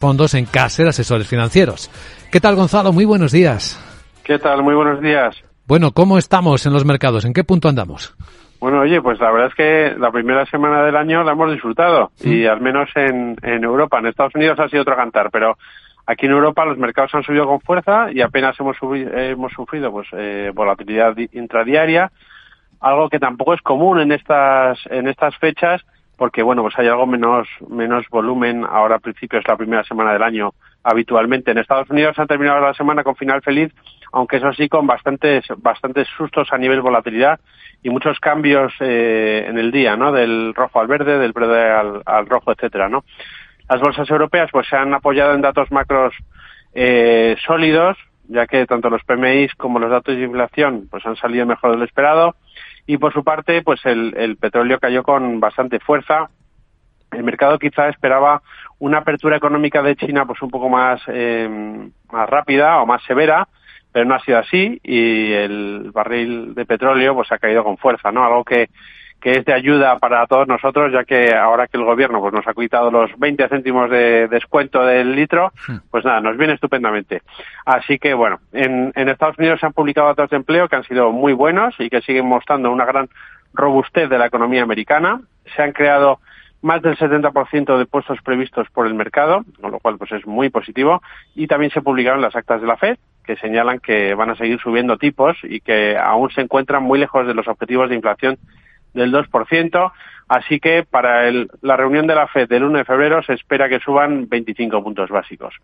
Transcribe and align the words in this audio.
fondos 0.00 0.32
en 0.32 0.46
Caser 0.46 0.88
Asesores 0.88 1.28
Financieros. 1.28 1.90
¿Qué 2.32 2.40
tal, 2.40 2.56
Gonzalo? 2.56 2.90
Muy 2.90 3.04
buenos 3.04 3.32
días. 3.32 3.78
¿Qué 4.24 4.38
tal? 4.38 4.62
Muy 4.62 4.74
buenos 4.74 5.02
días. 5.02 5.36
Bueno, 5.66 5.90
¿cómo 5.92 6.16
estamos 6.16 6.64
en 6.64 6.72
los 6.72 6.86
mercados? 6.86 7.26
¿En 7.26 7.34
qué 7.34 7.44
punto 7.44 7.68
andamos? 7.68 8.16
Bueno, 8.60 8.80
oye, 8.80 9.02
pues 9.02 9.20
la 9.20 9.30
verdad 9.30 9.48
es 9.48 9.54
que 9.54 9.94
la 9.98 10.10
primera 10.10 10.46
semana 10.46 10.82
del 10.84 10.96
año 10.96 11.22
la 11.22 11.32
hemos 11.32 11.52
disfrutado 11.52 12.12
y 12.18 12.46
al 12.46 12.62
menos 12.62 12.88
en, 12.94 13.36
Europa, 13.42 13.98
en 13.98 14.06
Estados 14.06 14.34
Unidos 14.34 14.58
ha 14.58 14.68
sido 14.68 14.82
otro 14.82 14.96
cantar, 14.96 15.30
pero 15.30 15.58
aquí 16.06 16.24
en 16.24 16.32
Europa 16.32 16.64
los 16.64 16.78
mercados 16.78 17.14
han 17.14 17.22
subido 17.22 17.46
con 17.46 17.60
fuerza 17.60 18.10
y 18.10 18.22
apenas 18.22 18.58
hemos, 18.58 18.78
hemos 18.82 19.52
sufrido 19.52 19.92
pues 19.92 20.08
eh, 20.12 20.50
volatilidad 20.54 21.14
intradiaria, 21.32 22.10
algo 22.80 23.10
que 23.10 23.18
tampoco 23.18 23.52
es 23.52 23.60
común 23.60 24.00
en 24.00 24.12
estas 24.12 24.78
en 24.86 25.08
estas 25.08 25.36
fechas 25.36 25.82
porque 26.20 26.42
bueno, 26.42 26.60
pues 26.60 26.78
hay 26.78 26.86
algo 26.86 27.06
menos, 27.06 27.48
menos 27.66 28.06
volumen 28.10 28.66
ahora 28.68 28.96
a 28.96 28.98
principios, 28.98 29.42
la 29.48 29.56
primera 29.56 29.82
semana 29.84 30.12
del 30.12 30.22
año 30.22 30.52
habitualmente. 30.82 31.50
En 31.50 31.56
Estados 31.56 31.88
Unidos 31.88 32.18
han 32.18 32.26
terminado 32.26 32.60
la 32.60 32.74
semana 32.74 33.02
con 33.02 33.16
final 33.16 33.40
feliz, 33.40 33.72
aunque 34.12 34.36
eso 34.36 34.52
sí 34.52 34.68
con 34.68 34.86
bastantes, 34.86 35.46
bastantes 35.56 36.06
sustos 36.18 36.52
a 36.52 36.58
nivel 36.58 36.82
volatilidad 36.82 37.40
y 37.82 37.88
muchos 37.88 38.20
cambios 38.20 38.70
eh, 38.80 39.46
en 39.48 39.56
el 39.56 39.70
día, 39.72 39.96
¿no? 39.96 40.12
Del 40.12 40.52
rojo 40.54 40.78
al 40.78 40.88
verde, 40.88 41.18
del 41.18 41.32
verde 41.32 42.02
al, 42.04 42.26
rojo, 42.26 42.52
etcétera, 42.52 42.90
¿no? 42.90 43.02
Las 43.70 43.80
bolsas 43.80 44.10
europeas 44.10 44.50
pues 44.52 44.68
se 44.68 44.76
han 44.76 44.92
apoyado 44.92 45.32
en 45.32 45.40
datos 45.40 45.72
macros 45.72 46.12
eh, 46.74 47.34
sólidos, 47.46 47.96
ya 48.28 48.46
que 48.46 48.66
tanto 48.66 48.90
los 48.90 49.02
PMI 49.04 49.48
como 49.56 49.78
los 49.78 49.90
datos 49.90 50.14
de 50.14 50.24
inflación 50.24 50.86
pues 50.90 51.06
han 51.06 51.16
salido 51.16 51.46
mejor 51.46 51.70
de 51.70 51.78
lo 51.78 51.84
esperado 51.86 52.36
y 52.90 52.98
por 52.98 53.12
su 53.12 53.22
parte, 53.22 53.62
pues 53.62 53.78
el, 53.86 54.36
petróleo 54.40 54.80
cayó 54.80 55.04
con 55.04 55.38
bastante 55.38 55.78
fuerza. 55.78 56.28
El 57.12 57.22
mercado 57.22 57.56
quizá 57.56 57.88
esperaba 57.88 58.42
una 58.80 58.98
apertura 58.98 59.36
económica 59.36 59.80
de 59.80 59.94
China 59.94 60.26
pues 60.26 60.42
un 60.42 60.50
poco 60.50 60.68
más, 60.68 61.00
eh, 61.06 61.88
más 62.10 62.28
rápida 62.28 62.82
o 62.82 62.86
más 62.86 63.00
severa, 63.04 63.46
pero 63.92 64.06
no 64.06 64.16
ha 64.16 64.24
sido 64.24 64.38
así 64.38 64.80
y 64.82 65.30
el 65.32 65.92
barril 65.94 66.52
de 66.56 66.66
petróleo 66.66 67.14
pues 67.14 67.30
ha 67.30 67.38
caído 67.38 67.62
con 67.62 67.78
fuerza, 67.78 68.10
¿no? 68.10 68.24
Algo 68.24 68.42
que 68.42 68.70
que 69.20 69.32
es 69.32 69.44
de 69.44 69.52
ayuda 69.52 69.98
para 69.98 70.26
todos 70.26 70.48
nosotros, 70.48 70.92
ya 70.92 71.04
que 71.04 71.34
ahora 71.34 71.66
que 71.66 71.76
el 71.76 71.84
gobierno 71.84 72.20
pues 72.20 72.32
nos 72.32 72.46
ha 72.46 72.54
quitado 72.54 72.90
los 72.90 73.10
20 73.18 73.48
céntimos 73.48 73.90
de 73.90 74.28
descuento 74.28 74.84
del 74.84 75.14
litro, 75.14 75.52
pues 75.90 76.04
nada, 76.04 76.20
nos 76.20 76.36
viene 76.36 76.54
estupendamente. 76.54 77.22
Así 77.64 77.98
que 77.98 78.14
bueno, 78.14 78.40
en, 78.52 78.92
en 78.94 79.08
Estados 79.08 79.38
Unidos 79.38 79.60
se 79.60 79.66
han 79.66 79.72
publicado 79.72 80.08
datos 80.08 80.30
de 80.30 80.36
empleo 80.36 80.68
que 80.68 80.76
han 80.76 80.84
sido 80.84 81.12
muy 81.12 81.32
buenos 81.32 81.74
y 81.78 81.90
que 81.90 82.00
siguen 82.02 82.26
mostrando 82.26 82.70
una 82.72 82.84
gran 82.84 83.08
robustez 83.52 84.08
de 84.08 84.18
la 84.18 84.26
economía 84.26 84.62
americana. 84.62 85.20
Se 85.54 85.62
han 85.62 85.72
creado 85.72 86.20
más 86.62 86.82
del 86.82 86.96
70% 86.96 87.78
de 87.78 87.86
puestos 87.86 88.18
previstos 88.22 88.68
por 88.70 88.86
el 88.86 88.94
mercado, 88.94 89.44
con 89.60 89.70
lo 89.70 89.78
cual 89.78 89.96
pues 89.98 90.12
es 90.12 90.26
muy 90.26 90.50
positivo, 90.50 91.02
y 91.34 91.46
también 91.46 91.72
se 91.72 91.80
publicaron 91.80 92.20
las 92.20 92.36
actas 92.36 92.60
de 92.60 92.66
la 92.66 92.76
Fed, 92.76 92.98
que 93.24 93.36
señalan 93.36 93.78
que 93.78 94.14
van 94.14 94.30
a 94.30 94.36
seguir 94.36 94.58
subiendo 94.60 94.98
tipos 94.98 95.36
y 95.42 95.60
que 95.60 95.96
aún 95.96 96.30
se 96.30 96.42
encuentran 96.42 96.82
muy 96.82 96.98
lejos 96.98 97.26
de 97.26 97.34
los 97.34 97.48
objetivos 97.48 97.88
de 97.88 97.96
inflación 97.96 98.38
del 98.94 99.12
2%, 99.12 99.92
así 100.28 100.60
que 100.60 100.84
para 100.84 101.28
el, 101.28 101.50
la 101.62 101.76
reunión 101.76 102.06
de 102.06 102.14
la 102.14 102.26
FED 102.26 102.48
del 102.48 102.64
1 102.64 102.78
de 102.78 102.84
febrero 102.84 103.22
se 103.22 103.34
espera 103.34 103.68
que 103.68 103.80
suban 103.80 104.28
25 104.28 104.82
puntos 104.82 105.10
básicos. 105.10 105.54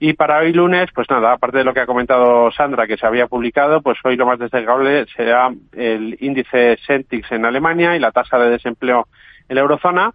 Y 0.00 0.14
para 0.14 0.38
hoy 0.38 0.52
lunes, 0.52 0.90
pues 0.94 1.08
nada, 1.08 1.32
aparte 1.32 1.58
de 1.58 1.64
lo 1.64 1.72
que 1.72 1.80
ha 1.80 1.86
comentado 1.86 2.50
Sandra, 2.52 2.86
que 2.86 2.96
se 2.96 3.06
había 3.06 3.26
publicado, 3.26 3.80
pues 3.80 3.98
hoy 4.04 4.16
lo 4.16 4.26
más 4.26 4.38
destacable 4.38 5.06
será 5.16 5.50
el 5.72 6.16
índice 6.20 6.76
Sentix 6.84 7.30
en 7.32 7.44
Alemania 7.44 7.96
y 7.96 8.00
la 8.00 8.10
tasa 8.10 8.38
de 8.38 8.50
desempleo 8.50 9.06
en 9.48 9.54
la 9.54 9.62
eurozona. 9.62 10.12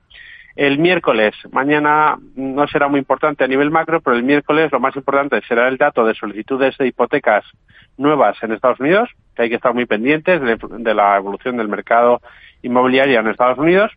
El 0.59 0.77
miércoles, 0.77 1.33
mañana 1.53 2.17
no 2.35 2.67
será 2.67 2.89
muy 2.89 2.99
importante 2.99 3.45
a 3.45 3.47
nivel 3.47 3.71
macro, 3.71 4.01
pero 4.01 4.17
el 4.17 4.23
miércoles 4.23 4.69
lo 4.73 4.81
más 4.81 4.93
importante 4.93 5.39
será 5.47 5.69
el 5.69 5.77
dato 5.77 6.03
de 6.03 6.13
solicitudes 6.13 6.77
de 6.77 6.87
hipotecas 6.87 7.45
nuevas 7.95 8.35
en 8.43 8.51
Estados 8.51 8.81
Unidos, 8.81 9.09
que 9.37 9.43
hay 9.43 9.49
que 9.49 9.55
estar 9.55 9.73
muy 9.73 9.85
pendientes 9.85 10.41
de, 10.41 10.93
la 10.93 11.15
evolución 11.15 11.55
del 11.55 11.69
mercado 11.69 12.19
inmobiliario 12.61 13.21
en 13.21 13.27
Estados 13.27 13.57
Unidos. 13.57 13.93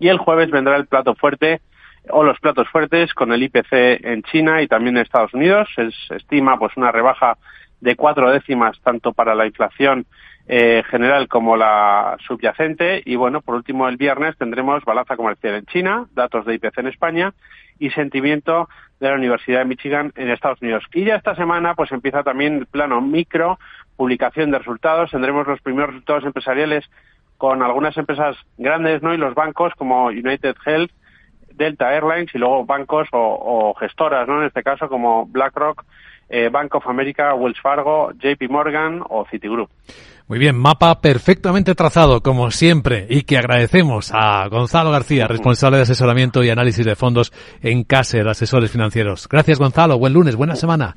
Y 0.00 0.08
el 0.08 0.18
jueves 0.18 0.50
vendrá 0.50 0.74
el 0.74 0.88
plato 0.88 1.14
fuerte 1.14 1.60
o 2.10 2.24
los 2.24 2.40
platos 2.40 2.68
fuertes 2.70 3.14
con 3.14 3.32
el 3.32 3.44
IPC 3.44 4.04
en 4.04 4.24
China 4.24 4.60
y 4.60 4.66
también 4.66 4.96
en 4.96 5.02
Estados 5.02 5.32
Unidos. 5.32 5.68
Se 5.76 6.16
estima 6.16 6.58
pues 6.58 6.76
una 6.76 6.90
rebaja 6.90 7.38
de 7.80 7.94
cuatro 7.94 8.32
décimas 8.32 8.76
tanto 8.82 9.12
para 9.12 9.36
la 9.36 9.46
inflación 9.46 10.06
eh, 10.48 10.82
general 10.90 11.28
como 11.28 11.56
la 11.56 12.16
subyacente. 12.26 13.02
Y 13.04 13.16
bueno, 13.16 13.42
por 13.42 13.54
último, 13.54 13.88
el 13.88 13.96
viernes 13.98 14.36
tendremos 14.38 14.84
balanza 14.84 15.16
comercial 15.16 15.54
en 15.54 15.66
China, 15.66 16.06
datos 16.14 16.46
de 16.46 16.54
IPC 16.54 16.78
en 16.78 16.86
España 16.88 17.34
y 17.78 17.90
sentimiento 17.90 18.68
de 18.98 19.08
la 19.08 19.14
Universidad 19.14 19.60
de 19.60 19.66
Michigan 19.66 20.12
en 20.16 20.30
Estados 20.30 20.60
Unidos. 20.60 20.84
Y 20.92 21.04
ya 21.04 21.16
esta 21.16 21.36
semana 21.36 21.74
pues 21.74 21.92
empieza 21.92 22.22
también 22.22 22.56
el 22.56 22.66
plano 22.66 23.00
micro, 23.00 23.58
publicación 23.96 24.50
de 24.50 24.58
resultados. 24.58 25.10
Tendremos 25.10 25.46
los 25.46 25.60
primeros 25.60 25.90
resultados 25.90 26.24
empresariales 26.24 26.84
con 27.36 27.62
algunas 27.62 27.96
empresas 27.96 28.36
grandes, 28.56 29.02
¿no? 29.02 29.14
Y 29.14 29.16
los 29.16 29.34
bancos 29.34 29.72
como 29.76 30.06
United 30.06 30.56
Health, 30.66 30.90
Delta 31.52 31.94
Airlines 31.94 32.34
y 32.34 32.38
luego 32.38 32.64
bancos 32.64 33.08
o, 33.12 33.74
gestoras, 33.78 34.26
¿no? 34.26 34.40
En 34.40 34.48
este 34.48 34.62
caso 34.62 34.88
como 34.88 35.26
BlackRock, 35.26 35.84
eh, 36.28 36.48
Bank 36.50 36.74
of 36.74 36.86
America, 36.86 37.34
Wells 37.34 37.60
Fargo, 37.60 38.12
JP 38.12 38.48
Morgan 38.50 39.02
o 39.08 39.26
Citigroup. 39.30 39.70
Muy 40.28 40.38
bien, 40.38 40.58
mapa 40.58 41.00
perfectamente 41.00 41.74
trazado, 41.74 42.22
como 42.22 42.50
siempre, 42.50 43.06
y 43.08 43.22
que 43.22 43.38
agradecemos 43.38 44.12
a 44.12 44.46
Gonzalo 44.48 44.90
García, 44.90 45.26
responsable 45.26 45.78
de 45.78 45.84
asesoramiento 45.84 46.44
y 46.44 46.50
análisis 46.50 46.84
de 46.84 46.96
fondos 46.96 47.32
en 47.62 47.82
Caser 47.82 48.28
Asesores 48.28 48.70
Financieros. 48.70 49.26
Gracias, 49.26 49.58
Gonzalo. 49.58 49.98
Buen 49.98 50.12
lunes, 50.12 50.36
buena 50.36 50.54
semana. 50.54 50.94